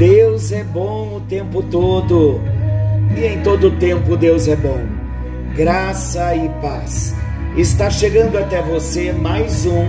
[0.00, 2.40] Deus é bom o tempo todo
[3.14, 4.80] e em todo tempo Deus é bom.
[5.54, 7.14] Graça e paz.
[7.54, 9.84] Está chegando até você mais um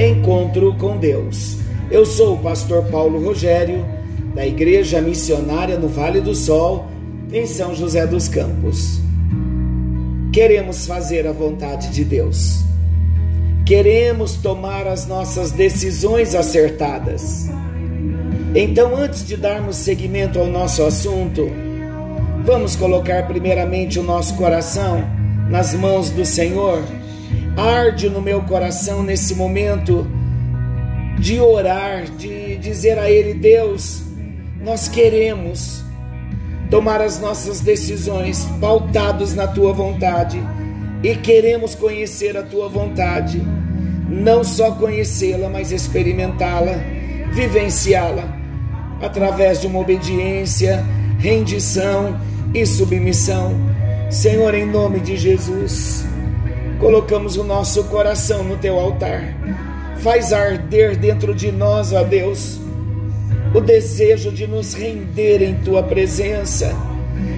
[0.00, 1.58] encontro com Deus.
[1.90, 3.84] Eu sou o pastor Paulo Rogério,
[4.36, 6.86] da Igreja Missionária no Vale do Sol,
[7.32, 9.00] em São José dos Campos.
[10.32, 12.64] Queremos fazer a vontade de Deus.
[13.66, 17.48] Queremos tomar as nossas decisões acertadas
[18.54, 21.48] então, antes de darmos seguimento ao nosso assunto,
[22.44, 25.04] vamos colocar primeiramente o nosso coração
[25.48, 26.82] nas mãos do Senhor.
[27.56, 30.04] Arde no meu coração nesse momento
[31.16, 34.02] de orar, de dizer a Ele: Deus,
[34.60, 35.84] nós queremos
[36.70, 40.40] tomar as nossas decisões pautados na Tua vontade
[41.02, 43.42] e queremos conhecer a Tua vontade,
[44.08, 46.74] não só conhecê-la, mas experimentá-la,
[47.32, 48.38] vivenciá-la
[49.00, 50.84] através de uma obediência,
[51.18, 52.20] rendição
[52.54, 53.54] e submissão.
[54.10, 56.04] Senhor, em nome de Jesus,
[56.78, 59.22] colocamos o nosso coração no teu altar.
[59.98, 62.59] Faz arder dentro de nós, ó Deus,
[63.54, 66.74] o desejo de nos render em tua presença,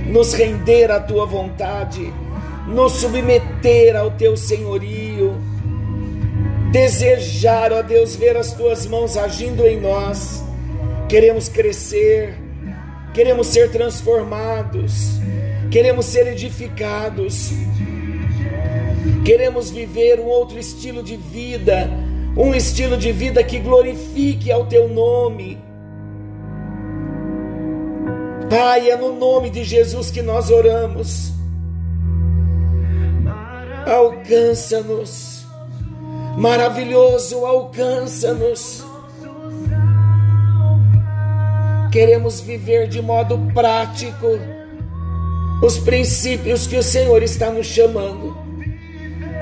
[0.06, 2.12] nos render à tua vontade,
[2.66, 5.34] nos submeter ao teu senhorio.
[6.70, 10.42] Desejar, ó Deus, ver as tuas mãos agindo em nós
[11.12, 12.38] queremos crescer,
[13.12, 15.20] queremos ser transformados,
[15.70, 17.50] queremos ser edificados,
[19.22, 21.90] queremos viver um outro estilo de vida,
[22.34, 25.58] um estilo de vida que glorifique ao teu nome.
[28.52, 31.32] Pai, é no nome de Jesus que nós oramos.
[33.86, 35.46] Alcança-nos,
[36.36, 38.84] maravilhoso, alcança-nos
[41.92, 44.26] queremos viver de modo prático
[45.62, 48.34] os princípios que o Senhor está nos chamando.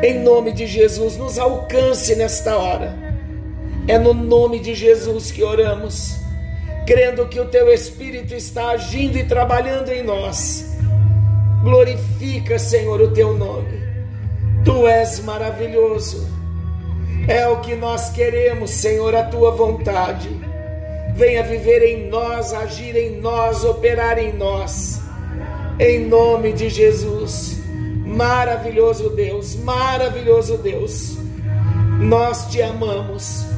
[0.02, 2.98] Em nome de Jesus, nos alcance nesta hora.
[3.86, 6.19] É no nome de Jesus que oramos,
[6.90, 10.76] crendo que o Teu Espírito está agindo e trabalhando em nós.
[11.62, 13.80] Glorifica, Senhor, o Teu nome.
[14.64, 16.28] Tu és maravilhoso.
[17.28, 20.30] É o que nós queremos, Senhor, a Tua vontade
[21.14, 25.00] venha viver em nós, agir em nós, operar em nós.
[25.78, 27.56] Em nome de Jesus.
[28.04, 31.16] Maravilhoso Deus, maravilhoso Deus.
[32.00, 33.49] Nós te amamos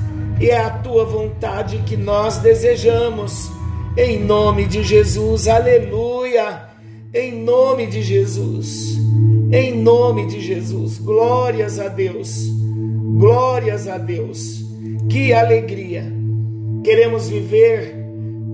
[0.43, 3.49] e é a tua vontade que nós desejamos.
[3.97, 6.69] Em nome de Jesus, aleluia.
[7.15, 8.97] Em nome de Jesus,
[9.53, 12.47] em nome de Jesus, glórias a Deus,
[13.19, 14.65] glórias a Deus,
[15.11, 16.11] que alegria.
[16.83, 17.95] Queremos viver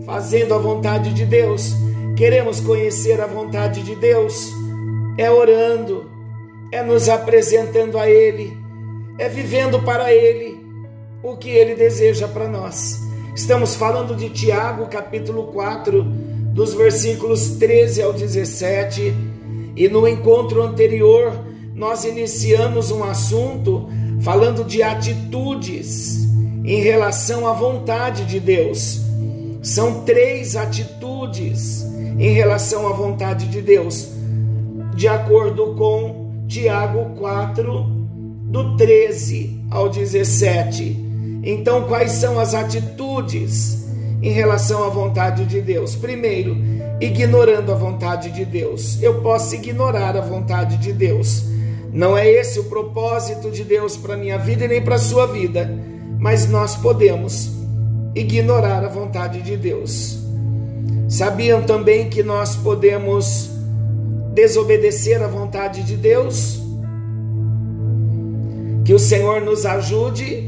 [0.04, 1.72] fazendo a vontade de Deus,
[2.16, 4.52] queremos conhecer a vontade de Deus,
[5.16, 6.10] é orando,
[6.72, 8.52] é nos apresentando a Ele,
[9.18, 10.57] é vivendo para Ele
[11.32, 13.00] o que Ele deseja para nós.
[13.34, 16.02] Estamos falando de Tiago, capítulo 4,
[16.54, 19.14] dos versículos 13 ao 17,
[19.76, 21.32] e no encontro anterior
[21.74, 23.88] nós iniciamos um assunto
[24.22, 26.26] falando de atitudes
[26.64, 29.02] em relação à vontade de Deus.
[29.62, 31.82] São três atitudes
[32.18, 34.08] em relação à vontade de Deus,
[34.94, 37.84] de acordo com Tiago 4,
[38.50, 41.07] do 13 ao 17.
[41.50, 43.88] Então, quais são as atitudes
[44.22, 45.96] em relação à vontade de Deus?
[45.96, 46.56] Primeiro,
[47.00, 49.02] ignorando a vontade de Deus.
[49.02, 51.44] Eu posso ignorar a vontade de Deus.
[51.92, 55.68] Não é esse o propósito de Deus para minha vida e nem para sua vida
[56.18, 57.50] mas nós podemos
[58.14, 60.18] ignorar a vontade de Deus.
[61.08, 63.50] Sabiam também que nós podemos
[64.34, 66.60] desobedecer a vontade de Deus?
[68.84, 70.47] Que o Senhor nos ajude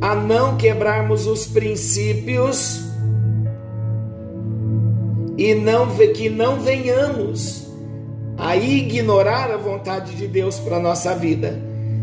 [0.00, 2.80] a não quebrarmos os princípios
[5.36, 7.68] e não que não venhamos
[8.36, 11.58] a ignorar a vontade de Deus para nossa vida.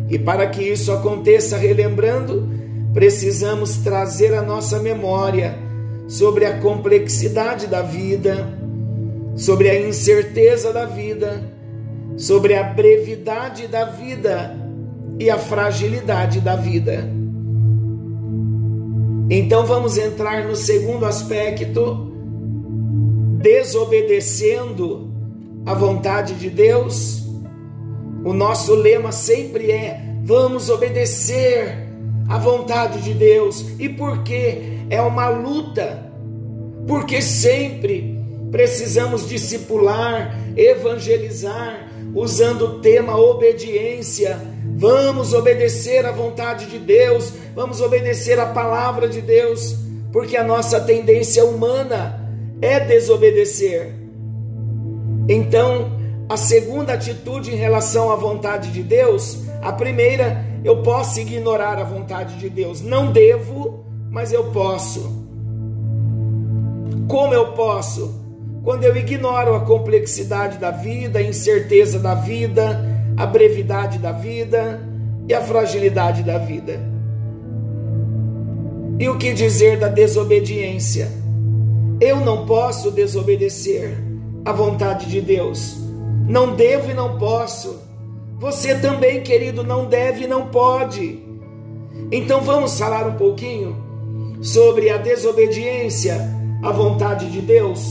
[0.09, 2.47] E para que isso aconteça, relembrando,
[2.93, 5.57] precisamos trazer a nossa memória
[6.07, 8.47] sobre a complexidade da vida,
[9.35, 11.43] sobre a incerteza da vida,
[12.15, 14.55] sobre a brevidade da vida
[15.19, 17.16] e a fragilidade da vida.
[19.29, 22.13] Então vamos entrar no segundo aspecto,
[23.41, 25.11] desobedecendo
[25.65, 27.25] a vontade de Deus.
[28.23, 31.89] O nosso lema sempre é: vamos obedecer
[32.29, 33.65] à vontade de Deus.
[33.77, 36.09] E por que é uma luta?
[36.87, 38.17] Porque sempre
[38.49, 44.39] precisamos discipular, evangelizar, usando o tema obediência.
[44.77, 49.75] Vamos obedecer à vontade de Deus, vamos obedecer à palavra de Deus,
[50.11, 52.31] porque a nossa tendência humana
[52.61, 53.91] é desobedecer.
[55.27, 55.91] Então,
[56.29, 61.83] a segunda atitude em relação à vontade de Deus, a primeira, eu posso ignorar a
[61.83, 62.79] vontade de Deus.
[62.79, 65.25] Não devo, mas eu posso.
[67.07, 68.13] Como eu posso?
[68.63, 74.79] Quando eu ignoro a complexidade da vida, a incerteza da vida, a brevidade da vida
[75.27, 76.79] e a fragilidade da vida.
[78.99, 81.11] E o que dizer da desobediência?
[81.99, 83.97] Eu não posso desobedecer
[84.45, 85.77] à vontade de Deus.
[86.27, 87.81] Não devo e não posso.
[88.39, 91.19] Você também, querido, não deve e não pode.
[92.11, 93.75] Então vamos falar um pouquinho
[94.41, 96.21] sobre a desobediência
[96.63, 97.83] à vontade de Deus.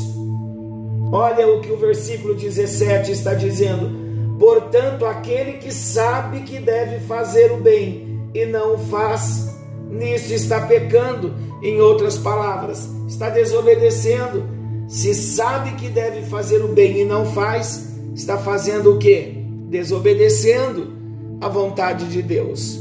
[1.12, 4.05] Olha o que o versículo 17 está dizendo.
[4.38, 9.56] Portanto, aquele que sabe que deve fazer o bem e não o faz,
[9.90, 11.34] nisso está pecando.
[11.62, 14.44] Em outras palavras, está desobedecendo.
[14.88, 19.42] Se sabe que deve fazer o bem e não faz, está fazendo o que?
[19.68, 20.92] Desobedecendo
[21.40, 22.78] a vontade de Deus.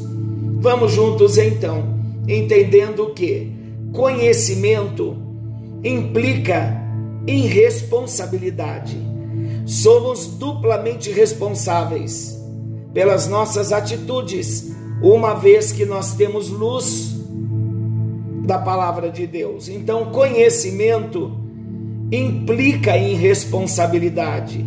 [0.60, 1.84] Vamos juntos então,
[2.28, 3.52] entendendo que
[3.94, 5.16] conhecimento
[5.84, 6.82] implica
[7.26, 9.15] irresponsabilidade.
[9.66, 12.40] Somos duplamente responsáveis
[12.94, 14.72] pelas nossas atitudes,
[15.02, 17.16] uma vez que nós temos luz
[18.46, 19.68] da palavra de Deus.
[19.68, 21.36] Então, conhecimento
[22.12, 24.64] implica em responsabilidade.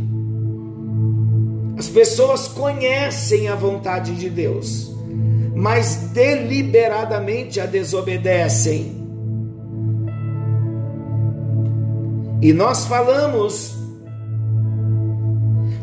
[1.78, 4.92] As pessoas conhecem a vontade de Deus,
[5.54, 8.98] mas deliberadamente a desobedecem.
[12.42, 13.77] E nós falamos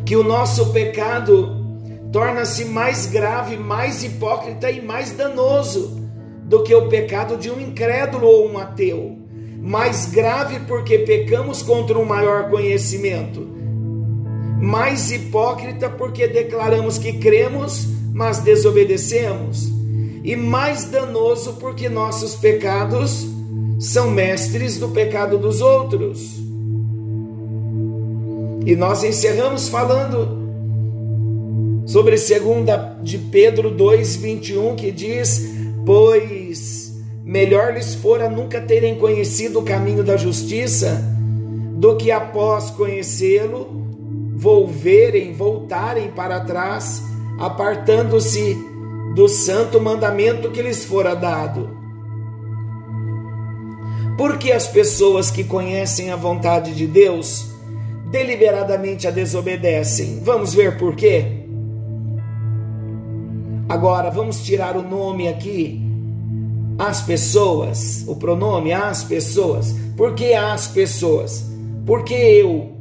[0.06, 1.66] que o nosso pecado
[2.12, 6.00] torna-se mais grave, mais hipócrita e mais danoso
[6.44, 9.18] do que o pecado de um incrédulo ou um ateu.
[9.60, 13.50] Mais grave porque pecamos contra um maior conhecimento.
[14.62, 19.68] Mais hipócrita porque declaramos que cremos, mas desobedecemos.
[20.24, 23.25] E mais danoso porque nossos pecados
[23.80, 26.44] são mestres do pecado dos outros.
[28.66, 30.44] E nós encerramos falando
[31.86, 39.64] sobre 2 de Pedro 2:21 que diz: pois melhor lhes fora nunca terem conhecido o
[39.64, 41.00] caminho da justiça,
[41.76, 43.68] do que após conhecê-lo,
[44.36, 47.04] volverem, voltarem para trás,
[47.40, 48.58] apartando-se
[49.14, 51.70] do santo mandamento que lhes fora dado.
[54.18, 57.55] Porque as pessoas que conhecem a vontade de Deus
[58.12, 60.19] deliberadamente a desobedecem?
[60.24, 61.46] Vamos ver por quê?
[63.68, 65.81] Agora vamos tirar o nome aqui,
[66.78, 69.75] as pessoas, o pronome as pessoas.
[69.98, 71.50] Por que as pessoas?
[71.86, 72.74] Porque eu,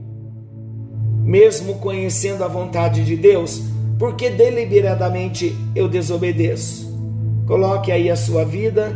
[1.22, 3.62] mesmo conhecendo a vontade de Deus,
[3.98, 6.92] porque deliberadamente eu desobedeço.
[7.46, 8.94] Coloque aí a sua vida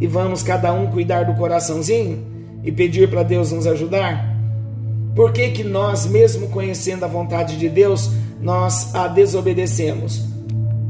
[0.00, 2.24] e vamos cada um cuidar do coraçãozinho
[2.64, 4.31] e pedir para Deus nos ajudar.
[5.14, 10.32] Por que, que nós, mesmo conhecendo a vontade de Deus, nós a desobedecemos?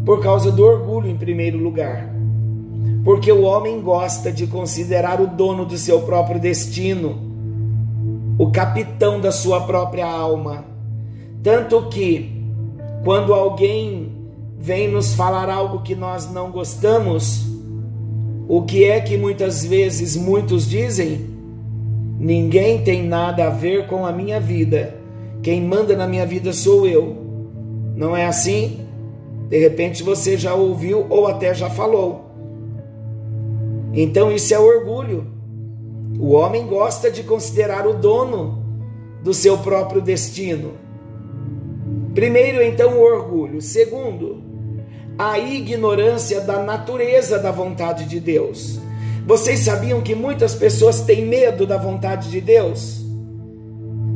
[0.04, 2.08] por causa do orgulho, em primeiro lugar.
[3.04, 7.18] Porque o homem gosta de considerar o dono do seu próprio destino,
[8.38, 10.64] o capitão da sua própria alma.
[11.42, 12.42] Tanto que,
[13.04, 14.12] quando alguém
[14.58, 17.44] vem nos falar algo que nós não gostamos,
[18.48, 21.31] o que é que muitas vezes muitos dizem?
[22.22, 24.94] Ninguém tem nada a ver com a minha vida.
[25.42, 27.16] Quem manda na minha vida sou eu.
[27.96, 28.86] Não é assim?
[29.48, 32.26] De repente você já ouviu ou até já falou.
[33.92, 35.26] Então isso é orgulho.
[36.16, 38.62] O homem gosta de considerar o dono
[39.24, 40.74] do seu próprio destino.
[42.14, 43.60] Primeiro, então, o orgulho.
[43.60, 44.40] Segundo,
[45.18, 48.78] a ignorância da natureza da vontade de Deus.
[49.26, 53.00] Vocês sabiam que muitas pessoas têm medo da vontade de Deus?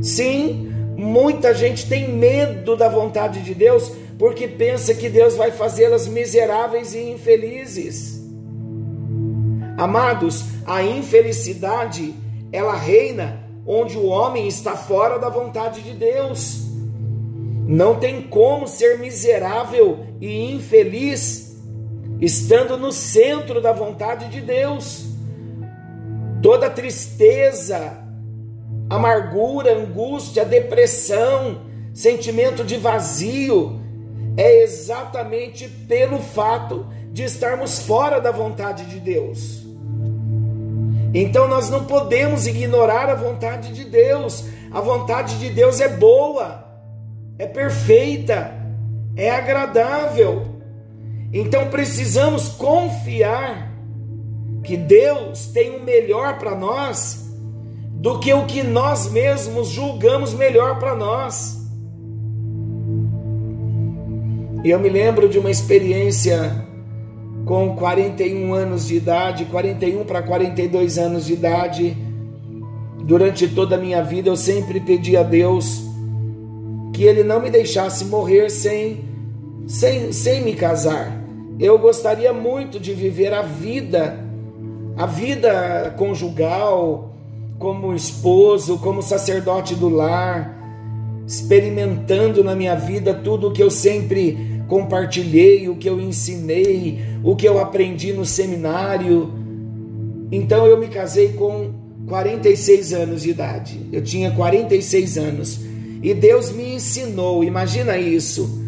[0.03, 6.09] Sim, muita gente tem medo da vontade de Deus porque pensa que Deus vai fazê-las
[6.09, 8.21] miseráveis e infelizes.
[9.77, 12.15] Amados, a infelicidade,
[12.51, 16.67] ela reina onde o homem está fora da vontade de Deus.
[17.69, 21.46] Não tem como ser miserável e infeliz
[22.21, 25.07] estando no centro da vontade de Deus.
[26.43, 27.99] Toda tristeza,
[28.89, 33.81] amargura, angústia, depressão, sentimento de vazio,
[34.37, 39.65] é exatamente pelo fato de estarmos fora da vontade de Deus.
[41.15, 44.45] Então nós não podemos ignorar a vontade de Deus.
[44.71, 46.65] A vontade de Deus é boa,
[47.39, 48.53] é perfeita,
[49.17, 50.56] é agradável.
[51.33, 53.73] Então precisamos confiar
[54.62, 57.26] que Deus tem o melhor para nós
[57.92, 61.56] do que o que nós mesmos julgamos melhor para nós.
[64.64, 66.66] E eu me lembro de uma experiência
[67.45, 71.97] com 41 anos de idade, 41 para 42 anos de idade.
[73.04, 75.83] Durante toda a minha vida eu sempre pedi a Deus
[76.92, 79.04] que Ele não me deixasse morrer sem,
[79.67, 81.13] sem, sem me casar.
[81.59, 84.19] Eu gostaria muito de viver a vida,
[84.97, 87.15] a vida conjugal,
[87.59, 90.55] como esposo, como sacerdote do lar,
[91.27, 97.35] experimentando na minha vida tudo o que eu sempre compartilhei, o que eu ensinei, o
[97.35, 99.33] que eu aprendi no seminário.
[100.31, 101.73] Então eu me casei com
[102.07, 103.81] 46 anos de idade.
[103.93, 105.61] Eu tinha 46 anos.
[106.03, 108.66] E Deus me ensinou, imagina isso.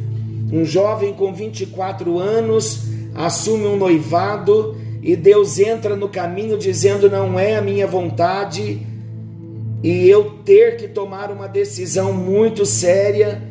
[0.52, 7.38] Um jovem com 24 anos assume um noivado e Deus entra no caminho dizendo: Não
[7.38, 8.80] é a minha vontade,
[9.82, 13.42] e eu ter que tomar uma decisão muito séria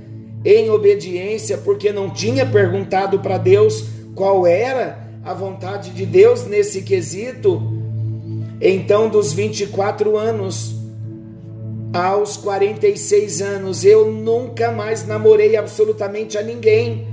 [0.44, 3.86] em obediência, porque não tinha perguntado para Deus
[4.16, 7.62] qual era a vontade de Deus nesse quesito.
[8.60, 10.77] Então, dos 24 anos
[11.98, 17.08] aos 46 anos, eu nunca mais namorei absolutamente a ninguém,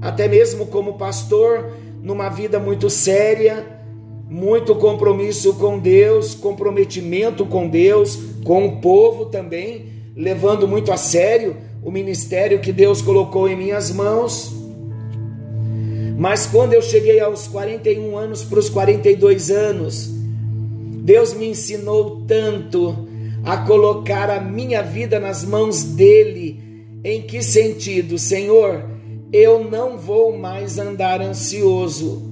[0.00, 3.66] até mesmo como pastor, numa vida muito séria,
[4.28, 11.56] muito compromisso com Deus, comprometimento com Deus, com o povo também, levando muito a sério
[11.82, 14.54] o ministério que Deus colocou em minhas mãos.
[16.16, 20.08] Mas quando eu cheguei aos 41 anos para os 42 anos,
[21.02, 23.09] Deus me ensinou tanto
[23.44, 26.62] a colocar a minha vida nas mãos dele.
[27.02, 28.84] Em que sentido, Senhor?
[29.32, 32.22] Eu não vou mais andar ansioso,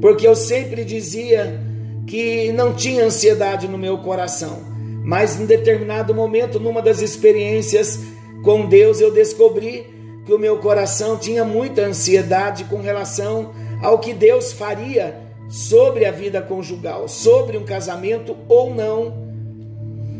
[0.00, 1.60] porque eu sempre dizia
[2.06, 4.60] que não tinha ansiedade no meu coração,
[5.04, 8.00] mas em determinado momento, numa das experiências
[8.42, 9.86] com Deus eu descobri
[10.24, 15.16] que o meu coração tinha muita ansiedade com relação ao que Deus faria
[15.48, 19.25] sobre a vida conjugal, sobre um casamento ou não.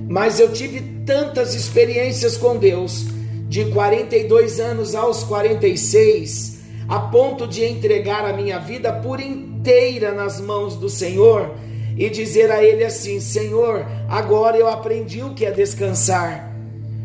[0.08, 3.06] Mas eu tive tantas experiências com Deus,
[3.48, 10.40] de 42 anos aos 46, a ponto de entregar a minha vida por inteira nas
[10.40, 11.54] mãos do Senhor
[11.96, 16.54] e dizer a Ele assim: Senhor, agora eu aprendi o que é descansar.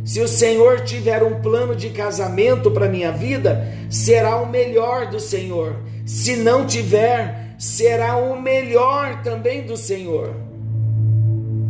[0.04, 5.20] Se o Senhor tiver um plano de casamento para minha vida, será o melhor do
[5.20, 5.76] Senhor.
[6.06, 10.51] Se não tiver, será o melhor também do Senhor.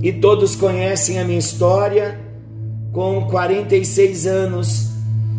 [0.01, 2.19] E todos conhecem a minha história.
[2.91, 4.87] Com 46 anos,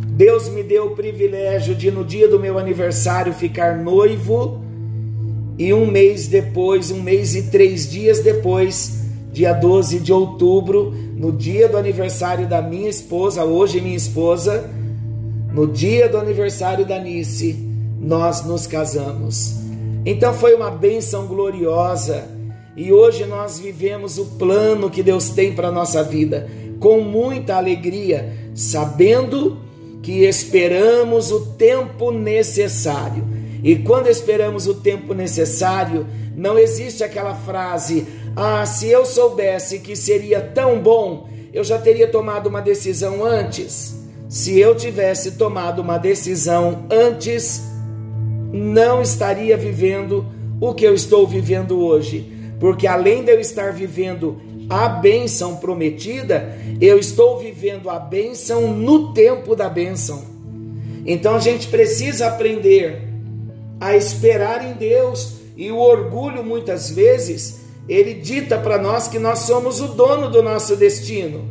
[0.07, 4.62] Deus me deu o privilégio de, no dia do meu aniversário, ficar noivo.
[5.59, 9.02] E um mês depois, um mês e três dias depois,
[9.33, 14.71] dia 12 de outubro, no dia do aniversário da minha esposa, hoje minha esposa,
[15.52, 17.54] no dia do aniversário da Nice,
[18.00, 19.57] nós nos casamos.
[20.07, 22.25] Então foi uma bênção gloriosa
[22.76, 26.49] e hoje nós vivemos o plano que Deus tem para a nossa vida
[26.81, 29.59] com muita alegria, sabendo
[30.02, 33.25] que esperamos o tempo necessário.
[33.62, 39.95] E quando esperamos o tempo necessário, não existe aquela frase: ah, se eu soubesse que
[39.95, 44.00] seria tão bom, eu já teria tomado uma decisão antes.
[44.29, 47.62] Se eu tivesse tomado uma decisão antes,
[48.50, 50.26] não estaria vivendo
[50.61, 52.32] o que eu estou vivendo hoje.
[52.62, 54.40] Porque além de eu estar vivendo
[54.71, 60.25] a bênção prometida, eu estou vivendo a bênção no tempo da bênção.
[61.04, 63.02] Então a gente precisa aprender
[63.81, 69.40] a esperar em Deus e o orgulho muitas vezes ele dita para nós que nós
[69.40, 71.50] somos o dono do nosso destino.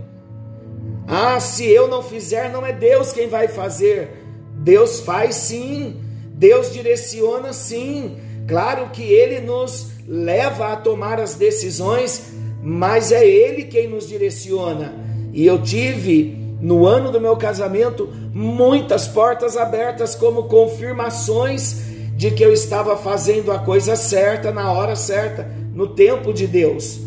[1.06, 4.12] Ah, se eu não fizer, não é Deus quem vai fazer.
[4.56, 5.94] Deus faz sim,
[6.34, 8.16] Deus direciona sim.
[8.48, 14.94] Claro que Ele nos leva a tomar as decisões, mas é Ele quem nos direciona.
[15.32, 21.84] E eu tive no ano do meu casamento, muitas portas abertas como confirmações
[22.18, 27.00] de que eu estava fazendo a coisa certa na hora certa, no tempo de Deus.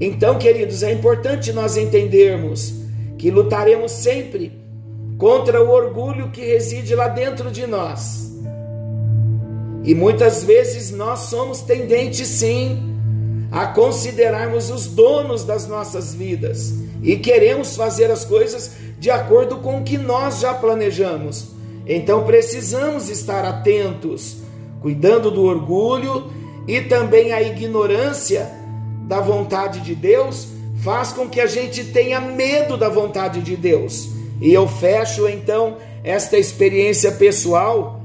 [0.00, 2.74] Então, queridos, é importante nós entendermos
[3.18, 4.58] que lutaremos sempre
[5.18, 8.25] contra o orgulho que reside lá dentro de nós.
[9.86, 12.92] E muitas vezes nós somos tendentes, sim,
[13.52, 19.78] a considerarmos os donos das nossas vidas e queremos fazer as coisas de acordo com
[19.78, 21.50] o que nós já planejamos.
[21.86, 24.38] Então precisamos estar atentos,
[24.80, 26.32] cuidando do orgulho
[26.66, 28.50] e também a ignorância
[29.06, 30.48] da vontade de Deus
[30.82, 34.08] faz com que a gente tenha medo da vontade de Deus.
[34.40, 37.95] E eu fecho então esta experiência pessoal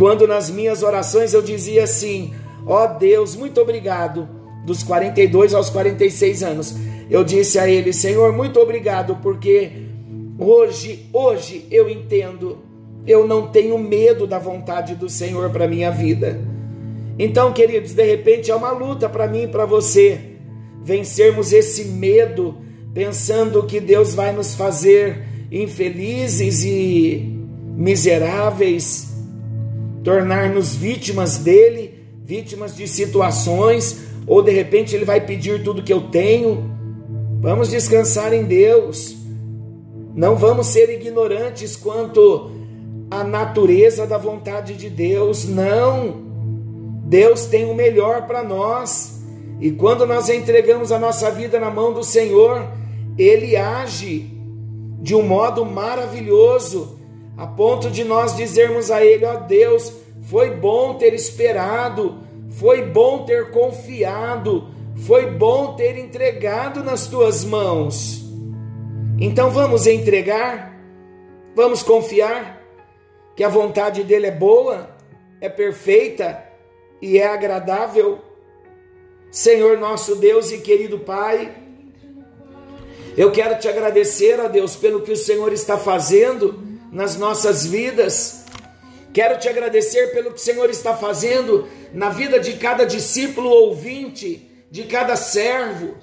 [0.00, 2.32] quando nas minhas orações eu dizia assim:
[2.66, 4.26] Ó oh Deus, muito obrigado.
[4.64, 6.74] Dos 42 aos 46 anos,
[7.10, 9.70] eu disse a ele: Senhor, muito obrigado, porque
[10.38, 12.60] hoje, hoje eu entendo,
[13.06, 16.40] eu não tenho medo da vontade do Senhor para minha vida.
[17.18, 20.18] Então, queridos, de repente é uma luta para mim e para você
[20.82, 22.56] vencermos esse medo,
[22.94, 27.38] pensando que Deus vai nos fazer infelizes e
[27.76, 29.09] miseráveis,
[30.02, 36.02] tornar-nos vítimas dele vítimas de situações, ou de repente ele vai pedir tudo que eu
[36.02, 36.70] tenho.
[37.40, 39.16] Vamos descansar em Deus.
[40.14, 42.52] Não vamos ser ignorantes quanto
[43.10, 45.44] à natureza da vontade de Deus.
[45.44, 46.22] Não.
[47.04, 49.20] Deus tem o melhor para nós.
[49.60, 52.64] E quando nós entregamos a nossa vida na mão do Senhor,
[53.18, 54.30] Ele age
[55.02, 56.99] de um modo maravilhoso,
[57.40, 59.94] a ponto de nós dizermos a Ele: Ó Deus,
[60.24, 62.18] foi bom ter esperado,
[62.50, 64.68] foi bom ter confiado,
[65.06, 68.22] foi bom ter entregado nas tuas mãos.
[69.18, 70.78] Então vamos entregar,
[71.56, 72.62] vamos confiar
[73.34, 74.90] que a vontade dele é boa,
[75.40, 76.44] é perfeita
[77.00, 78.18] e é agradável.
[79.30, 81.54] Senhor nosso Deus e querido Pai,
[83.16, 88.44] eu quero te agradecer, a Deus, pelo que o Senhor está fazendo nas nossas vidas.
[89.12, 94.48] Quero te agradecer pelo que o Senhor está fazendo na vida de cada discípulo ouvinte,
[94.70, 95.96] de cada servo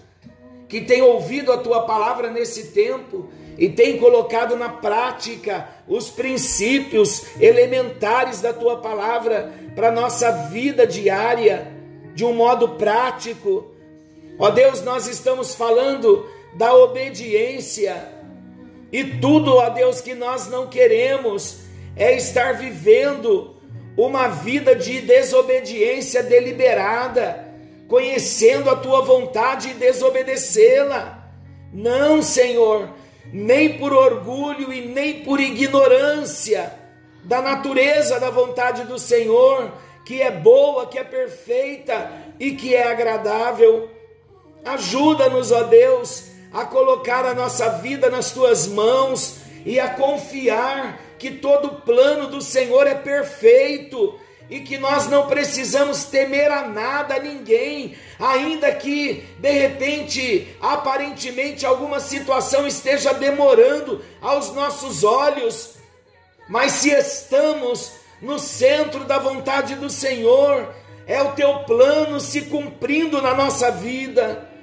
[0.67, 7.25] que tem ouvido a tua palavra nesse tempo e tem colocado na prática os princípios
[7.39, 11.71] elementares da tua palavra para nossa vida diária
[12.13, 13.71] de um modo prático.
[14.37, 18.16] Ó Deus, nós estamos falando da obediência
[18.91, 21.59] e tudo, ó Deus, que nós não queremos
[21.95, 23.55] é estar vivendo
[23.97, 27.45] uma vida de desobediência deliberada,
[27.87, 31.31] conhecendo a tua vontade e desobedecê-la.
[31.73, 32.89] Não, Senhor,
[33.33, 36.71] nem por orgulho e nem por ignorância
[37.23, 39.73] da natureza da vontade do Senhor,
[40.05, 43.89] que é boa, que é perfeita e que é agradável.
[44.63, 51.29] Ajuda-nos, ó Deus, a colocar a nossa vida nas tuas mãos e a confiar que
[51.29, 57.19] todo plano do Senhor é perfeito e que nós não precisamos temer a nada, a
[57.19, 65.75] ninguém, ainda que de repente, aparentemente, alguma situação esteja demorando aos nossos olhos,
[66.49, 70.73] mas se estamos no centro da vontade do Senhor,
[71.05, 74.56] é o teu plano se cumprindo na nossa vida.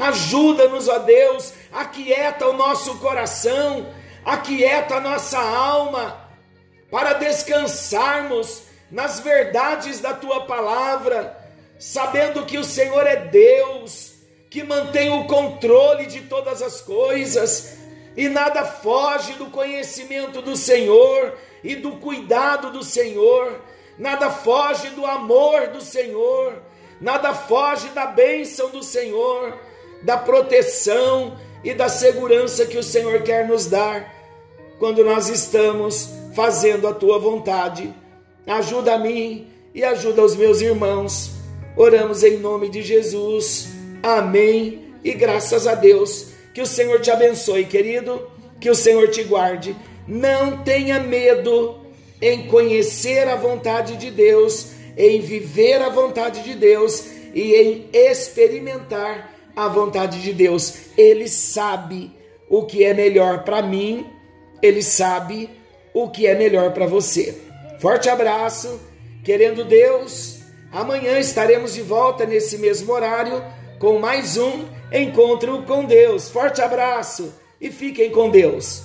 [0.00, 3.86] Ajuda-nos, ó Deus, aquieta o nosso coração
[4.24, 6.20] aquieta a nossa alma,
[6.90, 11.36] para descansarmos nas verdades da tua palavra,
[11.78, 14.14] sabendo que o Senhor é Deus,
[14.50, 17.78] que mantém o controle de todas as coisas,
[18.16, 23.62] e nada foge do conhecimento do Senhor e do cuidado do Senhor,
[23.98, 26.62] nada foge do amor do Senhor,
[27.00, 29.58] nada foge da bênção do Senhor,
[30.02, 34.12] da proteção e da segurança que o Senhor quer nos dar
[34.78, 37.94] quando nós estamos fazendo a tua vontade.
[38.46, 41.30] Ajuda a mim e ajuda os meus irmãos.
[41.76, 43.68] Oramos em nome de Jesus.
[44.02, 44.92] Amém.
[45.04, 46.32] E graças a Deus.
[46.52, 48.28] Que o Senhor te abençoe, querido.
[48.60, 49.76] Que o Senhor te guarde.
[50.06, 51.78] Não tenha medo
[52.20, 59.32] em conhecer a vontade de Deus, em viver a vontade de Deus e em experimentar
[59.54, 60.74] a vontade de Deus.
[60.96, 62.10] Ele sabe
[62.48, 64.06] o que é melhor para mim
[64.62, 65.50] ele sabe
[65.92, 67.36] o que é melhor para você.
[67.80, 68.80] Forte abraço,
[69.24, 70.38] querendo Deus.
[70.70, 73.44] Amanhã estaremos de volta nesse mesmo horário
[73.80, 76.30] com mais um encontro com Deus.
[76.30, 78.84] Forte abraço e fiquem com Deus.